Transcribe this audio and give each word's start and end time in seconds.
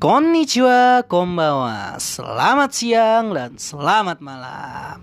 Konnichiwa, 0.00 1.02
konbawa. 1.10 1.98
Selamat 1.98 2.70
siang 2.70 3.34
dan 3.34 3.58
selamat 3.58 4.22
malam. 4.22 5.02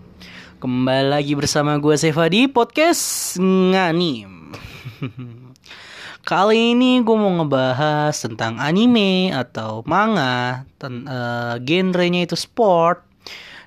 Kembali 0.63 1.12
lagi 1.12 1.36
bersama 1.36 1.75
gue 1.75 1.99
Seva 1.99 2.31
di 2.31 2.47
podcast 2.47 3.36
Nganim. 3.36 4.55
Kali 6.32 6.71
ini 6.71 7.04
gue 7.04 7.18
mau 7.20 7.36
ngebahas 7.43 8.16
tentang 8.16 8.64
anime 8.64 9.36
atau 9.36 9.84
manga 9.84 10.64
ten, 10.79 11.04
uh, 11.04 11.59
Genrenya 11.59 12.23
itu 12.23 12.39
sport 12.39 13.04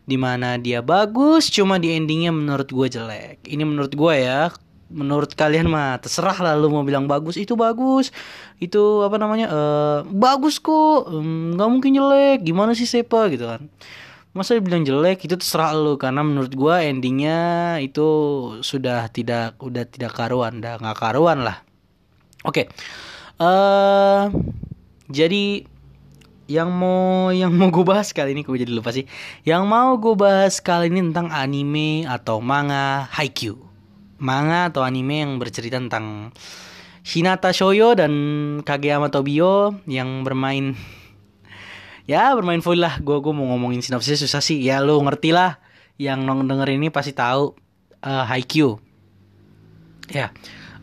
Di 0.09 0.17
mana 0.17 0.57
dia 0.57 0.81
bagus 0.81 1.53
cuma 1.53 1.77
di 1.77 1.93
endingnya 1.93 2.33
menurut 2.33 2.73
gue 2.73 2.89
jelek. 2.89 3.45
Ini 3.45 3.61
menurut 3.69 3.93
gue 3.93 4.25
ya 4.25 4.49
menurut 4.91 5.39
kalian 5.39 5.71
mah 5.71 6.03
terserah 6.03 6.35
lah 6.43 6.55
lu 6.59 6.69
mau 6.69 6.83
bilang 6.83 7.07
bagus 7.07 7.39
itu 7.39 7.55
bagus. 7.55 8.11
Itu 8.59 9.07
apa 9.07 9.17
namanya 9.17 9.47
uh, 9.49 9.99
bagus 10.11 10.59
kok. 10.59 11.09
Nggak 11.09 11.69
um, 11.71 11.73
mungkin 11.79 11.95
jelek. 11.95 12.43
Gimana 12.43 12.75
sih 12.75 12.85
sepa 12.85 13.31
gitu 13.31 13.47
kan. 13.47 13.71
Masa 14.35 14.59
bilang 14.59 14.83
jelek 14.83 15.25
itu 15.25 15.39
terserah 15.39 15.73
lu. 15.79 15.95
Karena 15.97 16.27
menurut 16.27 16.51
gua 16.59 16.83
endingnya 16.83 17.79
itu 17.79 18.09
sudah 18.61 19.07
tidak 19.15 19.57
udah 19.63 19.87
tidak 19.87 20.13
karuan 20.13 20.59
udah 20.59 20.83
nggak 20.83 20.99
karuan 20.99 21.47
lah. 21.47 21.63
Oke. 22.43 22.67
Okay. 22.67 22.67
uh, 23.39 23.47
eh, 23.47 24.23
jadi 25.11 25.65
yang 26.51 26.75
mau 26.75 27.31
yang 27.31 27.55
mau 27.55 27.71
gue 27.71 27.87
bahas 27.87 28.11
kali 28.11 28.35
ini 28.35 28.43
gue 28.43 28.59
jadi 28.59 28.75
lupa 28.75 28.91
sih. 28.91 29.07
Yang 29.47 29.63
mau 29.71 29.95
gue 30.03 30.19
bahas 30.19 30.59
kali 30.59 30.91
ini 30.91 31.15
tentang 31.15 31.31
anime 31.31 32.11
atau 32.11 32.43
manga 32.43 33.07
Haikyuu 33.15 33.70
manga 34.21 34.69
atau 34.69 34.85
anime 34.85 35.25
yang 35.25 35.41
bercerita 35.41 35.81
tentang 35.81 36.31
Hinata 37.01 37.51
Shoyo 37.57 37.97
dan 37.97 38.13
Kageyama 38.61 39.09
Tobio 39.09 39.81
yang 39.89 40.21
bermain 40.23 40.77
ya 42.11 42.37
bermain 42.37 42.61
full 42.61 42.79
lah. 42.79 43.01
Gue 43.01 43.19
gue 43.25 43.33
mau 43.33 43.49
ngomongin 43.57 43.81
sinopsis 43.81 44.21
susah 44.21 44.45
sih. 44.45 44.61
Ya 44.61 44.85
lo 44.85 45.01
ngerti 45.01 45.33
lah 45.33 45.59
yang 45.97 46.29
nong 46.29 46.45
denger 46.45 46.77
ini 46.77 46.93
pasti 46.93 47.17
tahu 47.17 47.57
uh, 48.05 48.25
Haikyuu. 48.29 48.77
Ya 50.13 50.31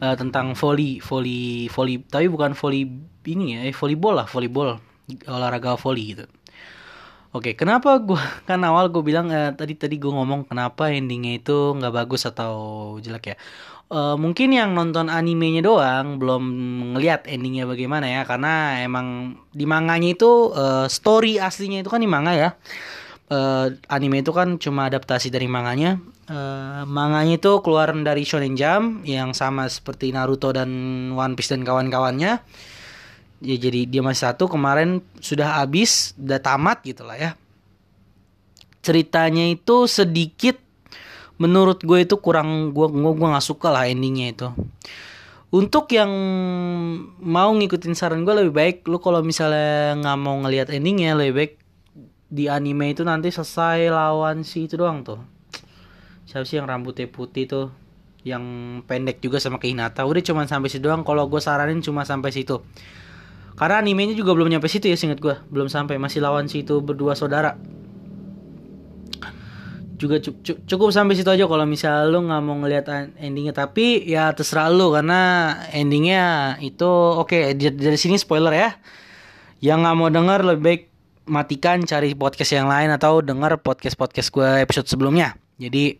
uh, 0.02 0.18
tentang 0.18 0.58
volley 0.58 0.98
volley 1.00 1.70
volley 1.70 2.02
tapi 2.02 2.28
bukan 2.28 2.58
volley 2.58 2.90
ini 3.30 3.56
ya 3.56 3.60
eh, 3.70 3.76
volleyball 3.78 4.26
lah 4.26 4.28
volleyball. 4.28 4.82
Olahraga 5.30 5.80
volley 5.80 6.18
gitu 6.18 6.28
Oke, 7.38 7.54
kenapa 7.54 8.02
gue 8.02 8.18
kan 8.50 8.58
awal 8.66 8.90
gue 8.90 9.06
bilang 9.06 9.30
eh, 9.30 9.54
tadi 9.54 9.78
tadi 9.78 10.02
gue 10.02 10.10
ngomong 10.10 10.50
kenapa 10.50 10.90
endingnya 10.90 11.38
itu 11.38 11.78
nggak 11.78 11.94
bagus 11.94 12.26
atau 12.26 12.98
jelek 12.98 13.26
ya? 13.34 13.38
Uh, 13.88 14.20
mungkin 14.20 14.52
yang 14.52 14.76
nonton 14.76 15.08
animenya 15.08 15.64
doang 15.64 16.20
belum 16.20 16.44
ngelihat 16.92 17.24
endingnya 17.24 17.64
bagaimana 17.64 18.04
ya 18.04 18.28
karena 18.28 18.84
emang 18.84 19.40
di 19.56 19.64
manganya 19.64 20.12
itu 20.12 20.52
uh, 20.52 20.92
story 20.92 21.40
aslinya 21.40 21.86
itu 21.86 21.88
kan 21.94 22.04
di 22.04 22.10
manga 22.10 22.34
ya. 22.36 22.50
Uh, 23.32 23.72
anime 23.88 24.26
itu 24.26 24.36
kan 24.36 24.58
cuma 24.60 24.90
adaptasi 24.92 25.32
dari 25.32 25.48
manganya. 25.48 26.02
Uh, 26.28 26.84
manganya 26.90 27.40
itu 27.40 27.64
keluar 27.64 27.96
dari 27.96 28.28
Shonen 28.28 28.60
Jump 28.60 29.08
yang 29.08 29.32
sama 29.32 29.72
seperti 29.72 30.12
Naruto 30.12 30.52
dan 30.52 30.68
One 31.16 31.40
Piece 31.40 31.56
dan 31.56 31.64
kawan-kawannya 31.64 32.44
ya 33.42 33.56
jadi 33.58 33.86
dia 33.86 34.02
masih 34.02 34.30
satu 34.30 34.50
kemarin 34.50 35.06
sudah 35.22 35.62
habis 35.62 36.18
udah 36.18 36.42
tamat 36.42 36.82
gitu 36.82 37.06
lah 37.06 37.18
ya. 37.18 37.32
Ceritanya 38.82 39.46
itu 39.52 39.86
sedikit 39.86 40.58
menurut 41.38 41.86
gue 41.86 42.02
itu 42.02 42.18
kurang 42.18 42.74
gue 42.74 42.88
gue 42.90 43.14
gue 43.14 43.28
nggak 43.30 43.46
suka 43.46 43.70
lah 43.70 43.86
endingnya 43.86 44.34
itu. 44.34 44.48
Untuk 45.48 45.88
yang 45.96 46.12
mau 47.24 47.50
ngikutin 47.56 47.96
saran 47.96 48.28
gue 48.28 48.36
lebih 48.36 48.54
baik 48.54 48.78
lu 48.90 49.00
kalau 49.00 49.24
misalnya 49.24 49.96
nggak 49.96 50.18
mau 50.20 50.36
ngelihat 50.44 50.68
endingnya 50.74 51.16
lebih 51.16 51.34
baik 51.38 51.54
di 52.28 52.52
anime 52.52 52.92
itu 52.92 53.08
nanti 53.08 53.32
selesai 53.32 53.88
lawan 53.88 54.44
si 54.44 54.68
itu 54.68 54.76
doang 54.76 55.06
tuh. 55.06 55.22
Siapa 56.28 56.44
sih 56.44 56.60
yang 56.60 56.68
rambutnya 56.68 57.08
putih 57.08 57.48
tuh? 57.48 57.68
Yang 58.28 58.44
pendek 58.84 59.24
juga 59.24 59.40
sama 59.40 59.56
Hinata. 59.64 60.04
Udah 60.04 60.20
cuma 60.20 60.44
sampai 60.44 60.68
situ 60.68 60.84
doang. 60.84 61.08
Kalau 61.08 61.32
gue 61.32 61.40
saranin 61.40 61.80
cuma 61.80 62.04
sampai 62.04 62.36
situ 62.36 62.60
karena 63.58 63.82
animenya 63.82 64.14
juga 64.14 64.38
belum 64.38 64.54
nyampe 64.54 64.70
situ 64.70 64.86
ya 64.86 64.94
singkat 64.94 65.18
gue 65.18 65.34
Belum 65.50 65.66
sampai 65.66 65.98
masih 65.98 66.22
lawan 66.22 66.46
situ 66.46 66.78
berdua 66.78 67.18
saudara. 67.18 67.58
Juga 69.98 70.22
cukup 70.46 70.94
sampai 70.94 71.18
situ 71.18 71.26
aja 71.26 71.50
kalau 71.50 71.66
misal 71.66 72.14
lu 72.14 72.22
nggak 72.30 72.42
mau 72.46 72.54
ngeliat 72.62 73.18
endingnya. 73.18 73.58
Tapi 73.58 74.06
ya 74.06 74.30
terserah 74.38 74.70
lu 74.70 74.94
karena 74.94 75.54
endingnya 75.74 76.54
itu 76.62 76.86
oke 76.86 77.34
okay, 77.34 77.58
dari 77.58 77.98
sini 77.98 78.22
spoiler 78.22 78.54
ya. 78.54 78.70
Yang 79.58 79.78
nggak 79.82 79.96
mau 79.98 80.10
denger 80.14 80.40
lebih 80.54 80.62
baik 80.62 80.82
matikan 81.26 81.82
cari 81.82 82.14
podcast 82.14 82.54
yang 82.54 82.70
lain 82.70 82.94
atau 82.94 83.26
denger 83.26 83.58
podcast 83.66 83.98
podcast 83.98 84.30
gue 84.30 84.62
episode 84.62 84.86
sebelumnya. 84.86 85.34
Jadi 85.58 85.98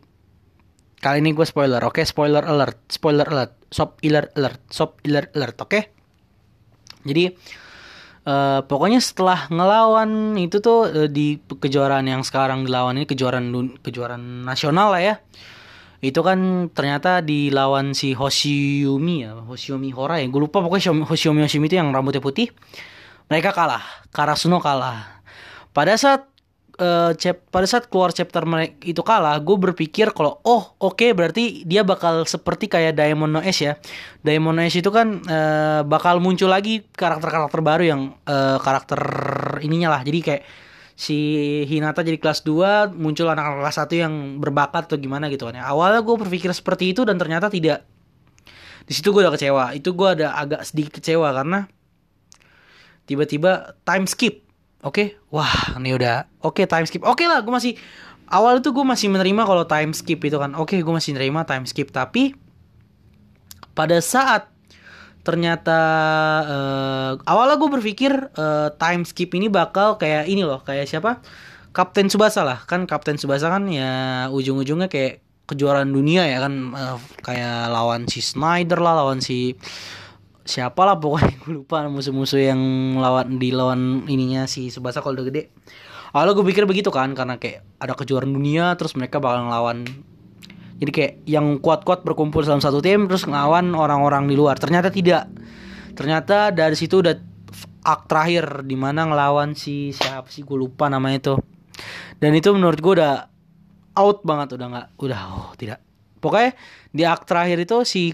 kali 1.02 1.26
ini 1.26 1.34
gue 1.34 1.46
spoiler 1.50 1.82
oke? 1.82 1.98
Okay? 1.98 2.06
spoiler 2.06 2.46
alert 2.46 2.78
spoiler 2.86 3.26
alert 3.26 3.58
sop 3.74 3.98
alert 4.06 4.30
alert 4.38 4.62
sop 4.70 5.02
alert 5.10 5.34
alert 5.34 5.58
oke? 5.58 5.74
okay? 5.74 5.97
Jadi 7.04 7.34
uh, 8.26 8.66
pokoknya 8.66 9.02
setelah 9.02 9.50
ngelawan 9.50 10.38
itu 10.38 10.62
tuh 10.62 10.88
uh, 10.90 11.10
di 11.10 11.38
kejuaraan 11.42 12.06
yang 12.06 12.22
sekarang 12.22 12.64
dilawan 12.64 12.98
ini 12.98 13.06
kejuaraan 13.06 13.78
kejuaraan 13.82 14.46
nasional 14.46 14.94
lah 14.94 15.02
ya. 15.02 15.16
Itu 15.98 16.22
kan 16.22 16.70
ternyata 16.78 17.26
dilawan 17.26 17.98
si 17.98 18.14
Hoshiyumi 18.14 19.26
ya, 19.26 19.34
Hoshiyumi 19.34 19.90
Hora 19.98 20.22
ya. 20.22 20.30
Gue 20.30 20.46
lupa 20.46 20.62
pokoknya 20.62 20.94
Hoshiyumi 21.04 21.42
Hoshiyumi 21.44 21.68
itu 21.68 21.78
yang 21.82 21.90
rambutnya 21.90 22.22
putih. 22.22 22.54
Mereka 23.28 23.52
kalah, 23.52 23.84
Karasuno 24.14 24.62
kalah. 24.64 25.20
Pada 25.76 26.00
saat 26.00 26.37
uh, 26.78 27.12
chap 27.18 27.50
pada 27.50 27.66
saat 27.66 27.90
keluar 27.90 28.14
chapter 28.14 28.42
itu 28.86 29.02
kalah, 29.02 29.38
gue 29.42 29.58
berpikir 29.58 30.14
kalau 30.14 30.40
oh 30.46 30.78
oke 30.78 30.98
okay, 30.98 31.12
berarti 31.12 31.66
dia 31.66 31.82
bakal 31.82 32.24
seperti 32.24 32.70
kayak 32.70 32.98
Diamond 32.98 33.38
No 33.38 33.42
ya. 33.44 33.78
Diamond 34.22 34.58
No 34.58 34.64
itu 34.64 34.90
kan 34.94 35.22
uh, 35.26 35.82
bakal 35.84 36.22
muncul 36.22 36.50
lagi 36.50 36.86
karakter-karakter 36.94 37.60
baru 37.62 37.84
yang 37.84 38.02
uh, 38.26 38.58
karakter 38.62 39.00
ininya 39.66 39.98
lah. 39.98 40.02
Jadi 40.06 40.20
kayak 40.22 40.44
si 40.98 41.18
Hinata 41.70 42.02
jadi 42.02 42.18
kelas 42.18 42.42
2 42.42 42.98
muncul 42.98 43.30
anak-anak 43.30 43.62
kelas 43.62 43.78
1 43.86 44.04
yang 44.08 44.14
berbakat 44.42 44.90
atau 44.90 44.98
gimana 44.98 45.30
gitu 45.30 45.46
kan 45.46 45.58
ya. 45.58 45.70
Awalnya 45.70 46.02
gue 46.02 46.16
berpikir 46.26 46.50
seperti 46.54 46.94
itu 46.94 47.06
dan 47.06 47.22
ternyata 47.22 47.50
tidak. 47.54 47.86
Di 48.88 48.94
situ 48.96 49.12
gue 49.12 49.22
udah 49.22 49.36
kecewa. 49.36 49.76
Itu 49.76 49.94
gue 49.94 50.10
ada 50.10 50.34
agak 50.34 50.64
sedikit 50.64 51.04
kecewa 51.04 51.36
karena 51.36 51.68
tiba-tiba 53.08 53.78
time 53.88 54.08
skip 54.08 54.47
Oke, 54.88 54.96
okay? 54.96 55.08
wah 55.36 55.76
ini 55.76 55.92
udah 55.92 56.32
oke 56.40 56.64
okay, 56.64 56.66
time 56.66 56.88
skip. 56.88 57.04
Oke 57.04 57.24
okay 57.24 57.28
lah, 57.28 57.44
gue 57.44 57.52
masih 57.52 57.76
awal 58.32 58.64
itu 58.64 58.72
gue 58.72 58.86
masih 58.88 59.12
menerima 59.12 59.44
kalau 59.44 59.68
time 59.68 59.92
skip 59.92 60.24
itu 60.24 60.40
kan. 60.40 60.56
Oke, 60.56 60.80
okay, 60.80 60.80
gue 60.80 60.94
masih 60.96 61.12
menerima 61.12 61.44
time 61.44 61.68
skip. 61.68 61.92
Tapi 61.92 62.32
pada 63.76 64.00
saat 64.00 64.48
ternyata 65.28 65.80
uh, 66.48 67.12
awalnya 67.28 67.60
gue 67.60 67.68
berpikir 67.68 68.16
uh, 68.40 68.72
time 68.80 69.04
skip 69.04 69.36
ini 69.36 69.52
bakal 69.52 70.00
kayak 70.00 70.32
ini 70.32 70.48
loh, 70.48 70.64
kayak 70.64 70.88
siapa? 70.88 71.20
Kapten 71.76 72.08
Subasa 72.08 72.48
lah, 72.48 72.64
kan 72.64 72.88
Kapten 72.88 73.20
Subasa 73.20 73.52
kan 73.52 73.68
ya 73.68 74.26
ujung-ujungnya 74.32 74.88
kayak 74.88 75.20
kejuaraan 75.52 75.92
dunia 75.92 76.24
ya 76.32 76.40
kan 76.40 76.54
uh, 76.72 77.00
kayak 77.28 77.76
lawan 77.76 78.08
si 78.08 78.24
Snyder 78.24 78.80
lah, 78.80 79.04
lawan 79.04 79.20
si 79.20 79.60
siapa 80.48 80.88
lah 80.88 80.96
pokoknya 80.98 81.36
gue 81.44 81.52
lupa 81.62 81.86
musuh-musuh 81.92 82.40
yang 82.40 82.62
lawan 82.98 83.36
di 83.38 83.52
lawan 83.52 84.08
ininya 84.08 84.48
si 84.48 84.72
Subasa 84.72 85.04
kalau 85.04 85.20
udah 85.20 85.28
gede. 85.28 85.52
Awalnya 86.16 86.34
gue 86.40 86.46
pikir 86.48 86.64
begitu 86.64 86.88
kan 86.88 87.12
karena 87.14 87.36
kayak 87.36 87.68
ada 87.78 87.94
kejuaraan 87.94 88.32
dunia 88.32 88.74
terus 88.80 88.96
mereka 88.96 89.20
bakal 89.20 89.52
ngelawan. 89.52 89.84
Jadi 90.80 90.92
kayak 90.94 91.14
yang 91.28 91.60
kuat-kuat 91.60 92.08
berkumpul 92.08 92.42
dalam 92.48 92.64
satu 92.64 92.80
tim 92.80 93.06
terus 93.12 93.28
ngelawan 93.28 93.76
orang-orang 93.76 94.26
di 94.26 94.40
luar. 94.40 94.56
Ternyata 94.56 94.88
tidak. 94.88 95.28
Ternyata 95.94 96.56
dari 96.56 96.78
situ 96.80 97.04
udah 97.04 97.18
ak 97.84 98.08
terakhir 98.08 98.64
di 98.64 98.76
mana 98.80 99.08
ngelawan 99.08 99.54
si 99.54 99.92
siapa 99.92 100.32
sih 100.32 100.48
gue 100.48 100.58
lupa 100.58 100.88
namanya 100.88 101.18
itu. 101.20 101.36
Dan 102.18 102.32
itu 102.34 102.50
menurut 102.56 102.80
gue 102.80 102.94
udah 103.04 103.28
out 103.98 104.24
banget 104.24 104.56
udah 104.56 104.68
nggak 104.72 104.88
udah 105.02 105.20
oh 105.34 105.50
tidak. 105.60 105.84
Pokoknya 106.18 106.56
di 106.94 107.04
ak 107.04 107.26
terakhir 107.26 107.58
itu 107.62 107.78
si 107.84 108.14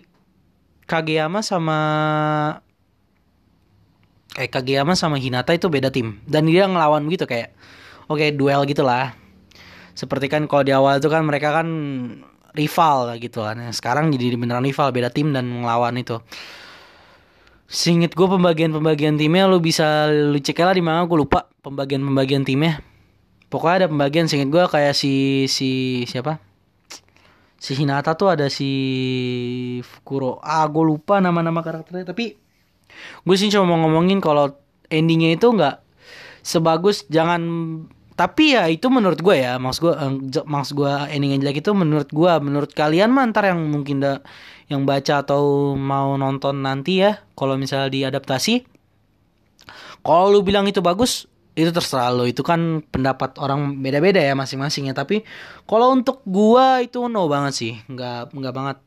Kageyama 0.84 1.40
sama 1.46 1.80
kayak 4.36 4.52
Kageyama 4.52 4.94
sama 4.98 5.22
Hinata 5.22 5.56
itu 5.56 5.72
beda 5.72 5.94
tim 5.94 6.20
dan 6.26 6.50
dia 6.50 6.68
ngelawan 6.68 7.06
gitu 7.08 7.24
kayak 7.30 7.56
oke 8.12 8.20
okay, 8.20 8.36
duel 8.36 8.66
gitulah 8.68 9.16
seperti 9.94 10.26
kan 10.28 10.50
kalau 10.50 10.66
di 10.66 10.74
awal 10.74 10.98
itu 10.98 11.08
kan 11.08 11.22
mereka 11.22 11.54
kan 11.54 11.68
rival 12.54 13.14
gitu 13.18 13.46
kan 13.46 13.62
sekarang 13.74 14.10
jadi 14.14 14.38
beneran 14.38 14.66
rival 14.66 14.90
beda 14.90 15.14
tim 15.14 15.34
dan 15.34 15.50
ngelawan 15.62 15.98
itu 16.02 16.18
Singit 17.74 18.14
gue 18.14 18.30
pembagian-pembagian 18.30 19.18
timnya 19.18 19.50
lu 19.50 19.58
bisa 19.58 20.06
lu 20.06 20.38
cek 20.38 20.62
lah 20.62 20.78
di 20.78 20.86
mana 20.86 21.10
gue 21.10 21.18
lupa 21.18 21.50
pembagian-pembagian 21.66 22.46
timnya. 22.46 22.86
Pokoknya 23.50 23.76
ada 23.82 23.88
pembagian 23.90 24.30
singit 24.30 24.54
gue 24.54 24.62
kayak 24.70 24.94
si 24.94 25.46
si 25.50 26.04
siapa? 26.06 26.38
Si 27.64 27.72
Hinata 27.80 28.20
tuh 28.20 28.36
ada 28.36 28.52
si 28.52 28.70
Fukuro. 29.80 30.44
Ah 30.44 30.68
gue 30.68 30.84
lupa 30.84 31.24
nama-nama 31.24 31.64
karakternya 31.64 32.12
tapi 32.12 32.36
gue 33.24 33.36
sih 33.40 33.48
cuma 33.48 33.72
mau 33.72 33.88
ngomongin 33.88 34.20
kalau 34.20 34.52
endingnya 34.92 35.40
itu 35.40 35.48
nggak 35.48 35.80
sebagus 36.44 37.08
jangan 37.08 37.42
tapi 38.14 38.54
ya 38.54 38.70
itu 38.70 38.92
menurut 38.92 39.18
gue 39.24 39.42
ya 39.42 39.58
maksud 39.58 39.80
gue 39.90 39.94
eh, 39.96 40.14
maksud 40.46 40.74
gue 40.78 40.92
ending 41.10 41.34
yang 41.34 41.42
jelek 41.42 41.64
itu 41.66 41.72
menurut 41.74 42.12
gue 42.12 42.34
menurut 42.44 42.70
kalian 42.76 43.10
mah 43.10 43.26
ntar 43.32 43.50
yang 43.50 43.64
mungkin 43.66 44.04
da, 44.04 44.22
yang 44.68 44.84
baca 44.84 45.24
atau 45.24 45.74
mau 45.74 46.20
nonton 46.20 46.62
nanti 46.62 47.00
ya 47.00 47.24
kalau 47.40 47.56
misalnya 47.56 47.90
diadaptasi. 47.90 48.68
Kalau 50.04 50.36
lu 50.36 50.44
bilang 50.44 50.68
itu 50.68 50.84
bagus 50.84 51.32
itu 51.54 51.70
terserah 51.70 52.10
lo. 52.10 52.26
Itu 52.26 52.42
kan 52.42 52.82
pendapat 52.90 53.38
orang 53.38 53.82
beda-beda 53.82 54.22
ya 54.22 54.34
masing-masing 54.34 54.90
ya. 54.90 54.94
Tapi 54.98 55.22
kalau 55.70 55.94
untuk 55.94 56.26
gua 56.26 56.82
itu 56.82 57.06
no 57.10 57.30
banget 57.30 57.54
sih. 57.54 57.74
Nggak 57.90 58.34
nggak 58.34 58.54
banget. 58.54 58.78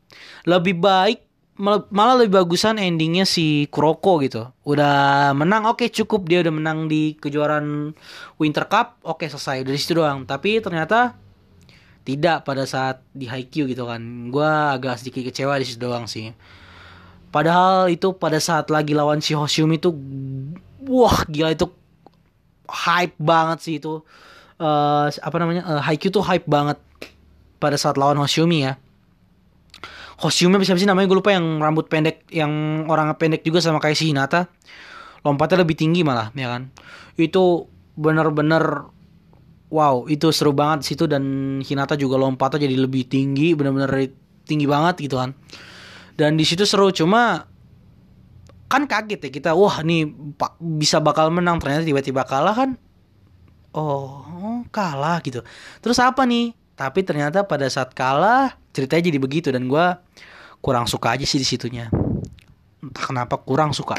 Lebih 0.46 0.76
baik 0.78 1.18
malah 1.56 2.20
lebih 2.20 2.36
bagusan 2.36 2.76
endingnya 2.76 3.24
si 3.24 3.64
Kuroko 3.72 4.20
gitu. 4.20 4.52
Udah 4.68 5.32
menang 5.32 5.64
oke 5.64 5.86
okay, 5.86 5.88
cukup. 5.88 6.28
Dia 6.28 6.44
udah 6.44 6.52
menang 6.52 6.90
di 6.90 7.16
kejuaraan 7.16 7.96
Winter 8.36 8.66
Cup 8.68 9.00
oke 9.06 9.24
okay, 9.24 9.28
selesai 9.32 9.64
dari 9.64 9.78
situ 9.78 9.96
doang. 9.96 10.28
Tapi 10.28 10.60
ternyata 10.60 11.16
tidak 12.06 12.46
pada 12.46 12.62
saat 12.68 13.02
di 13.10 13.26
Haikyuu 13.26 13.66
gitu 13.70 13.88
kan. 13.88 14.02
Gue 14.30 14.46
agak 14.46 15.00
sedikit 15.00 15.26
kecewa 15.26 15.58
di 15.58 15.66
situ 15.66 15.80
doang 15.82 16.06
sih. 16.06 16.30
Padahal 17.34 17.90
itu 17.90 18.14
pada 18.14 18.38
saat 18.38 18.70
lagi 18.70 18.94
lawan 18.94 19.18
si 19.18 19.34
Hoshium 19.34 19.68
itu 19.74 19.90
wah 20.86 21.26
gila 21.26 21.52
itu 21.52 21.66
hype 22.68 23.16
banget 23.18 23.58
sih 23.62 23.74
itu. 23.78 24.02
Uh, 24.56 25.12
apa 25.20 25.36
namanya 25.36 25.62
uh, 25.68 25.82
Haikyuu 25.84 26.08
tuh 26.08 26.24
hype 26.24 26.48
banget 26.48 26.80
pada 27.60 27.76
saat 27.76 28.00
lawan 28.00 28.16
Hoshimi 28.16 28.64
ya. 28.64 28.80
Hoshimi 30.16 30.56
bisa 30.56 30.72
sih 30.76 30.88
namanya? 30.88 31.12
Gue 31.12 31.20
lupa 31.20 31.36
yang 31.36 31.60
rambut 31.60 31.92
pendek 31.92 32.24
yang 32.32 32.84
orang 32.88 33.12
pendek 33.20 33.44
juga 33.44 33.60
sama 33.60 33.82
kayak 33.82 33.96
si 33.96 34.08
Hinata. 34.12 34.48
Lompatnya 35.20 35.66
lebih 35.66 35.76
tinggi 35.76 36.00
malah 36.06 36.32
ya 36.32 36.48
kan? 36.48 36.72
Itu 37.20 37.68
bener-bener 37.96 38.88
wow 39.66 40.06
itu 40.06 40.30
seru 40.30 40.54
banget 40.56 40.86
situ 40.86 41.04
dan 41.10 41.58
Hinata 41.60 41.98
juga 41.98 42.16
lompatnya 42.20 42.64
jadi 42.64 42.76
lebih 42.80 43.08
tinggi 43.10 43.52
bener-bener 43.52 44.12
tinggi 44.48 44.64
banget 44.64 45.04
gitu 45.04 45.20
kan. 45.20 45.36
Dan 46.16 46.40
di 46.40 46.48
situ 46.48 46.64
seru 46.64 46.88
cuma 46.96 47.44
kan 48.76 48.84
kaget 48.84 49.20
ya 49.26 49.31
kita 49.32 49.50
wah 49.56 49.81
nih 49.81 50.05
pak 50.37 50.61
bisa 50.61 51.00
bakal 51.00 51.32
menang. 51.32 51.56
Ternyata 51.58 51.88
tiba-tiba 51.88 52.28
kalah 52.28 52.52
kan? 52.52 52.70
Oh 53.73 54.62
kalah 54.69 55.25
gitu. 55.25 55.40
Terus 55.81 55.96
apa 55.99 56.28
nih? 56.28 56.52
Tapi 56.76 57.00
ternyata 57.02 57.49
pada 57.49 57.64
saat 57.73 57.96
kalah 57.96 58.61
ceritanya 58.76 59.08
jadi 59.08 59.19
begitu 59.19 59.49
dan 59.49 59.64
gue 59.64 59.87
kurang 60.61 60.84
suka 60.84 61.17
aja 61.17 61.25
sih 61.25 61.40
di 61.40 61.49
situnya 61.49 61.88
entah 62.87 63.05
kenapa 63.06 63.40
kurang 63.43 63.75
suka. 63.75 63.99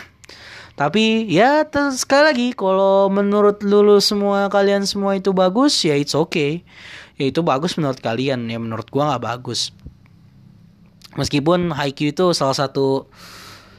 Tapi 0.78 1.26
ya 1.26 1.66
sekali 1.90 2.24
lagi 2.24 2.48
kalau 2.54 3.10
menurut 3.10 3.66
lulu 3.66 3.98
semua 3.98 4.46
kalian 4.48 4.86
semua 4.86 5.18
itu 5.18 5.34
bagus 5.34 5.74
ya 5.82 5.98
it's 5.98 6.14
okay. 6.14 6.62
Ya 7.18 7.34
itu 7.34 7.42
bagus 7.42 7.74
menurut 7.82 7.98
kalian 7.98 8.46
ya 8.46 8.62
menurut 8.62 8.88
gue 8.88 9.02
nggak 9.02 9.24
bagus. 9.26 9.74
Meskipun 11.18 11.74
Haikyuu 11.74 12.14
itu 12.14 12.26
salah 12.38 12.54
satu 12.54 13.10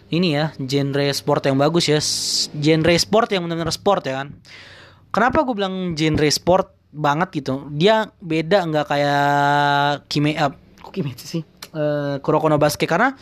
ini 0.09 0.37
ya 0.37 0.57
genre 0.57 1.07
sport 1.13 1.49
yang 1.49 1.57
bagus 1.61 1.85
ya. 1.89 2.01
Genre 2.57 2.95
sport 2.97 3.29
yang 3.33 3.45
benar-benar 3.45 3.75
sport 3.75 4.03
ya 4.09 4.25
kan. 4.25 4.29
Kenapa 5.13 5.45
gue 5.45 5.55
bilang 5.57 5.93
genre 5.97 6.29
sport 6.33 6.73
banget 6.93 7.45
gitu? 7.45 7.69
Dia 7.73 8.09
beda 8.21 8.65
nggak 8.69 8.87
kayak 8.89 9.25
kime 10.09 10.37
uh, 10.37 10.53
kime 10.93 11.13
sih? 11.17 11.45
Uh, 11.69 12.17
Kuroko 12.25 12.49
no 12.49 12.57
Basket 12.57 12.89
karena 12.89 13.13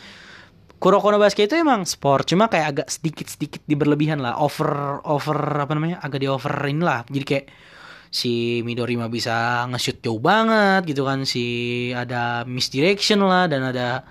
Kuroko 0.79 1.11
no 1.11 1.19
Basket 1.19 1.51
itu 1.51 1.59
emang 1.59 1.83
sport 1.83 2.31
cuma 2.31 2.47
kayak 2.47 2.67
agak 2.71 2.87
sedikit 2.87 3.27
sedikit 3.27 3.61
di 3.67 3.75
berlebihan 3.75 4.23
lah. 4.23 4.39
Over 4.39 5.03
over 5.03 5.67
apa 5.67 5.75
namanya? 5.75 5.99
Agak 5.99 6.23
di 6.23 6.27
overin 6.31 6.79
lah. 6.79 7.03
Jadi 7.07 7.25
kayak 7.27 7.45
si 8.07 8.63
Midori 8.63 8.95
mah 8.95 9.11
bisa 9.11 9.67
nge-shoot 9.67 9.99
jauh 9.99 10.23
banget 10.23 10.87
gitu 10.87 11.03
kan. 11.03 11.27
Si 11.27 11.43
ada 11.91 12.47
misdirection 12.47 13.19
lah 13.27 13.51
dan 13.51 13.67
ada 13.67 14.07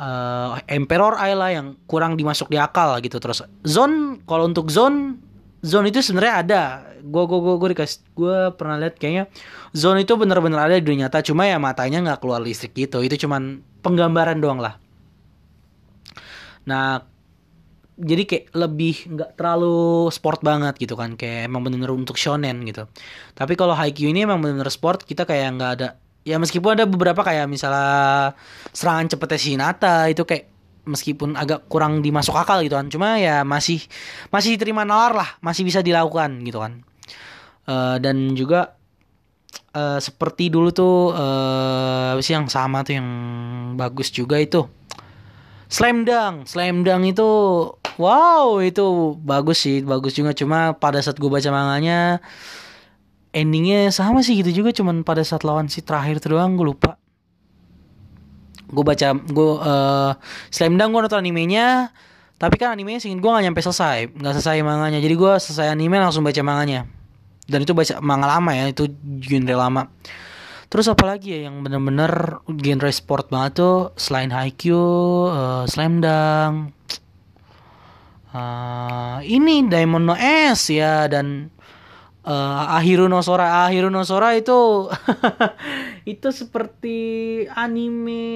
uh, 0.00 0.60
Emperor 0.68 1.16
Eye 1.16 1.36
lah 1.36 1.50
yang 1.52 1.76
kurang 1.88 2.16
dimasuk 2.16 2.48
di 2.52 2.60
akal 2.60 2.96
gitu 3.02 3.20
terus. 3.20 3.44
Zone 3.64 4.22
kalau 4.28 4.48
untuk 4.48 4.68
zone 4.72 5.20
zone 5.64 5.90
itu 5.90 6.00
sebenarnya 6.00 6.34
ada. 6.44 6.62
Gue 7.06 7.22
gue 7.28 7.38
gue 7.38 7.54
gue 7.60 7.68
dikasih 7.76 7.98
gue 8.18 8.36
pernah 8.58 8.76
lihat 8.82 8.98
kayaknya 8.98 9.30
zone 9.70 10.02
itu 10.02 10.18
benar-benar 10.18 10.66
ada 10.70 10.76
di 10.78 10.84
dunia 10.84 11.06
nyata 11.06 11.22
cuma 11.22 11.46
ya 11.46 11.56
matanya 11.60 12.02
nggak 12.02 12.20
keluar 12.22 12.40
listrik 12.42 12.74
gitu. 12.76 13.02
Itu 13.02 13.26
cuman 13.26 13.62
penggambaran 13.80 14.38
doang 14.38 14.60
lah. 14.60 14.78
Nah 16.66 17.02
jadi 17.96 18.28
kayak 18.28 18.44
lebih 18.52 18.94
nggak 19.16 19.30
terlalu 19.40 20.12
sport 20.12 20.44
banget 20.44 20.76
gitu 20.76 20.98
kan. 20.98 21.16
Kayak 21.16 21.48
emang 21.48 21.64
bener-bener 21.64 21.94
untuk 21.94 22.20
shonen 22.20 22.66
gitu. 22.68 22.84
Tapi 23.32 23.56
kalau 23.56 23.72
Haikyuu 23.72 24.12
ini 24.12 24.28
emang 24.28 24.42
bener-bener 24.44 24.68
sport 24.68 25.06
kita 25.06 25.24
kayak 25.24 25.56
nggak 25.56 25.72
ada 25.80 25.88
ya 26.26 26.42
meskipun 26.42 26.74
ada 26.74 26.84
beberapa 26.90 27.22
kayak 27.22 27.46
misalnya 27.46 28.34
serangan 28.74 29.14
cepetnya 29.14 29.38
Hinata 29.38 30.10
itu 30.10 30.26
kayak 30.26 30.50
meskipun 30.82 31.38
agak 31.38 31.70
kurang 31.70 32.02
dimasuk 32.02 32.34
akal 32.34 32.66
gitu 32.66 32.74
kan. 32.74 32.90
Cuma 32.90 33.22
ya 33.22 33.46
masih 33.46 33.78
masih 34.34 34.58
diterima 34.58 34.82
nalar 34.82 35.14
lah 35.14 35.30
masih 35.38 35.62
bisa 35.62 35.86
dilakukan 35.86 36.42
gitu 36.42 36.58
kan. 36.58 36.82
Uh, 37.66 37.98
dan 38.02 38.34
juga 38.34 38.74
uh, 39.74 39.98
seperti 40.02 40.50
dulu 40.50 40.74
tuh 40.74 41.14
uh, 41.14 42.18
sih 42.18 42.34
yang 42.34 42.50
sama 42.50 42.82
tuh 42.82 42.98
yang 42.98 43.08
bagus 43.78 44.10
juga 44.10 44.42
itu. 44.42 44.66
Slam 45.66 46.06
Dunk, 46.06 46.46
Slam 46.46 46.86
Dunk 46.86 47.10
itu 47.10 47.30
wow 47.98 48.62
itu 48.62 49.18
bagus 49.22 49.66
sih, 49.66 49.82
bagus 49.82 50.14
juga. 50.14 50.30
Cuma 50.34 50.74
pada 50.78 51.02
saat 51.02 51.18
gue 51.18 51.26
baca 51.26 51.50
manganya 51.50 52.22
endingnya 53.36 53.92
sama 53.92 54.24
sih 54.24 54.40
gitu 54.40 54.64
juga 54.64 54.72
cuman 54.72 55.04
pada 55.04 55.20
saat 55.20 55.44
lawan 55.44 55.68
si 55.68 55.84
terakhir 55.84 56.24
tuh 56.24 56.32
doang 56.32 56.56
gue 56.56 56.72
lupa. 56.72 56.96
Gue 58.66 58.82
baca 58.82 59.12
gue 59.12 59.50
uh, 59.60 60.16
Slam 60.48 60.80
Dunk 60.80 60.96
gue 60.96 61.00
nonton 61.04 61.20
animenya 61.20 61.92
tapi 62.40 62.56
kan 62.56 62.72
animenya 62.72 63.00
singin 63.00 63.20
gue 63.20 63.28
gak 63.28 63.44
nyampe 63.44 63.60
selesai 63.60 64.16
nggak 64.16 64.32
selesai 64.40 64.64
manganya. 64.64 64.98
Jadi 65.04 65.14
gue 65.14 65.32
selesai 65.36 65.68
anime 65.68 66.00
langsung 66.00 66.24
baca 66.24 66.40
manganya. 66.40 66.88
Dan 67.44 67.62
itu 67.62 67.76
baca 67.76 68.00
manga 68.00 68.26
lama 68.26 68.56
ya 68.56 68.72
itu 68.72 68.88
genre 69.20 69.54
lama. 69.54 69.92
Terus 70.66 70.90
apa 70.90 71.04
lagi 71.06 71.30
ya 71.30 71.46
yang 71.46 71.62
bener-bener 71.62 72.42
genre 72.48 72.90
sport 72.90 73.30
banget 73.30 73.62
tuh? 73.62 73.94
Selain 73.94 74.34
Haikyuu 74.34 75.30
uh, 75.30 75.62
Slam 75.70 76.02
Dunk 76.02 76.74
uh, 78.36 79.18
ini 79.24 79.64
Diamond 79.70 80.04
No 80.10 80.14
S 80.18 80.68
ya 80.68 81.06
dan 81.06 81.54
uh, 82.26 82.76
Ahiru 82.76 83.06
no 83.06 83.22
Sora 83.22 83.64
Ahiru 83.64 83.88
no 83.88 84.02
Sora 84.02 84.34
itu 84.34 84.90
itu 86.12 86.28
seperti 86.34 86.98
anime 87.54 88.26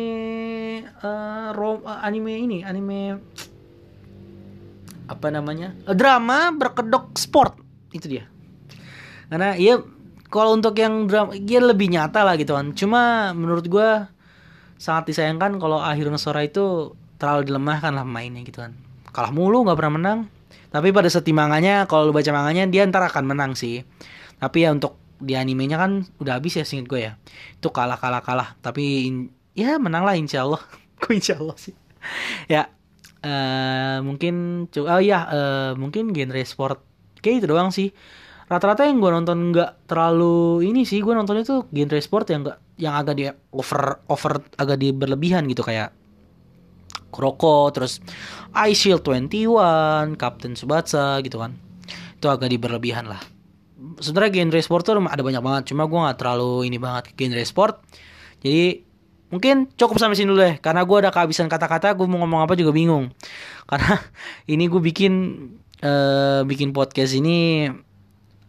uh, 1.02 1.50
rom, 1.52 1.82
uh, 1.82 2.00
anime 2.00 2.32
ini 2.38 2.58
anime 2.62 3.18
apa 5.10 5.26
namanya? 5.26 5.74
Drama 5.90 6.54
berkedok 6.54 7.18
sport 7.18 7.58
itu 7.90 8.06
dia. 8.06 8.30
Karena 9.26 9.58
ya 9.58 9.82
kalau 10.30 10.54
untuk 10.54 10.78
yang 10.78 11.10
drama 11.10 11.34
dia 11.34 11.58
lebih 11.58 11.90
nyata 11.90 12.22
lah 12.22 12.38
gitu 12.38 12.54
kan. 12.54 12.70
Cuma 12.78 13.34
menurut 13.34 13.66
gue 13.66 14.06
sangat 14.78 15.10
disayangkan 15.10 15.58
kalau 15.58 15.82
akhir 15.82 16.06
Sora 16.14 16.46
itu 16.46 16.94
terlalu 17.18 17.50
dilemahkan 17.50 17.90
lah 17.90 18.06
mainnya 18.06 18.46
gitu 18.46 18.62
kan. 18.62 18.78
Kalah 19.10 19.34
mulu 19.34 19.66
nggak 19.66 19.74
pernah 19.74 19.94
menang 19.98 20.20
tapi 20.70 20.94
pada 20.94 21.10
saat 21.10 21.26
manganya 21.34 21.84
kalau 21.90 22.10
lu 22.10 22.12
baca 22.14 22.30
manganya 22.30 22.66
dia 22.70 22.86
ntar 22.86 23.02
akan 23.06 23.24
menang 23.26 23.52
sih. 23.58 23.82
Tapi 24.40 24.64
ya 24.64 24.72
untuk 24.72 24.96
di 25.20 25.36
animenya 25.36 25.76
kan 25.76 26.08
udah 26.16 26.40
habis 26.40 26.56
ya 26.56 26.64
singkat 26.64 26.86
gue 26.88 27.00
ya. 27.10 27.12
Itu 27.58 27.68
kalah 27.74 28.00
kalah 28.00 28.22
kalah 28.24 28.48
tapi 28.64 29.10
ya 29.52 29.76
menang 29.76 30.06
lah 30.06 30.14
insya 30.16 30.46
Allah. 30.46 30.62
Gue 31.00 31.16
insya 31.16 31.40
Allah 31.40 31.56
sih? 31.56 31.72
Ya 32.44 32.68
uh, 33.24 34.04
mungkin 34.04 34.66
oh 34.68 35.00
ya 35.00 35.24
uh, 35.24 35.72
mungkin 35.80 36.12
genre 36.12 36.44
sport 36.44 36.80
kayak 37.24 37.44
itu 37.44 37.46
doang 37.48 37.72
sih. 37.72 37.92
Rata-rata 38.50 38.82
yang 38.84 38.98
gue 38.98 39.10
nonton 39.14 39.54
nggak 39.54 39.86
terlalu 39.86 40.66
ini 40.66 40.82
sih 40.84 41.00
gue 41.00 41.14
nontonnya 41.14 41.46
tuh 41.46 41.70
genre 41.72 42.00
sport 42.02 42.26
yang 42.34 42.44
enggak 42.44 42.58
yang 42.80 42.94
agak 42.96 43.14
di 43.16 43.24
over 43.52 44.04
over 44.08 44.44
agak 44.60 44.76
di 44.80 44.92
berlebihan 44.92 45.48
gitu. 45.48 45.64
Kayak 45.64 45.96
Kuroko 47.10 47.68
terus 47.74 47.98
Ice 48.70 48.78
Shield 48.86 49.04
21 49.04 50.16
Captain 50.16 50.54
Subatsa 50.56 51.18
gitu 51.20 51.42
kan. 51.42 51.58
Itu 52.16 52.30
agak 52.30 52.48
di 52.48 52.56
berlebihan 52.56 53.10
lah. 53.10 53.20
Sebenarnya 54.00 54.40
genre 54.40 54.60
sport 54.62 54.82
tuh 54.86 54.96
ada 55.02 55.20
banyak 55.20 55.42
banget 55.42 55.62
cuma 55.74 55.84
gue 55.90 55.98
nggak 55.98 56.18
terlalu 56.18 56.70
ini 56.70 56.78
banget 56.78 57.12
genre 57.12 57.42
sport. 57.44 57.82
Jadi 58.40 58.86
mungkin 59.30 59.70
cukup 59.78 59.98
sampai 60.02 60.18
sini 60.18 60.30
dulu 60.30 60.42
deh 60.42 60.58
karena 60.58 60.82
gue 60.82 60.96
ada 61.06 61.10
kehabisan 61.14 61.46
kata-kata 61.46 61.94
gue 61.94 62.06
mau 62.06 62.22
ngomong 62.22 62.46
apa 62.46 62.54
juga 62.54 62.70
bingung. 62.72 63.12
Karena 63.66 63.98
ini 64.52 64.64
gue 64.70 64.80
bikin 64.80 65.12
uh, 65.82 66.46
bikin 66.46 66.70
podcast 66.70 67.12
ini 67.16 67.68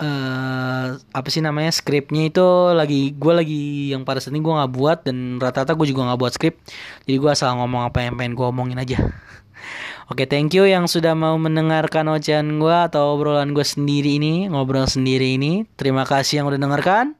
eh 0.01 0.88
apa 0.98 1.27
sih 1.29 1.46
namanya 1.46 1.70
skripnya 1.70 2.25
itu 2.25 2.41
lagi 2.74 3.13
gue 3.13 3.34
lagi 3.38 3.63
yang 3.93 4.01
pada 4.01 4.17
saat 4.17 4.34
ini 4.34 4.41
gue 4.41 4.50
nggak 4.50 4.74
buat 4.74 5.05
dan 5.05 5.38
rata-rata 5.38 5.77
gue 5.77 5.88
juga 5.93 6.10
nggak 6.10 6.20
buat 6.20 6.34
skrip 6.34 6.58
jadi 7.05 7.17
gue 7.22 7.29
asal 7.29 7.53
ngomong 7.62 7.86
apa 7.86 8.01
yang 8.01 8.17
pengen 8.17 8.34
gue 8.34 8.46
omongin 8.50 8.81
aja 8.81 8.98
Oke, 10.12 10.27
thank 10.27 10.51
you 10.51 10.67
yang 10.67 10.91
sudah 10.91 11.15
mau 11.15 11.39
mendengarkan 11.39 12.10
ocehan 12.12 12.60
gue 12.60 12.75
atau 12.91 13.15
obrolan 13.15 13.55
gue 13.55 13.63
sendiri 13.63 14.20
ini, 14.20 14.51
ngobrol 14.51 14.84
sendiri 14.84 15.39
ini. 15.39 15.63
Terima 15.79 16.03
kasih 16.03 16.43
yang 16.43 16.51
udah 16.51 16.60
dengarkan. 16.60 17.15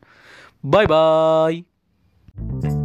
Bye 0.60 0.92
bye. 0.92 2.76